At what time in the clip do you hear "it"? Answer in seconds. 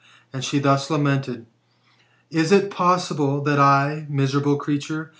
2.51-2.71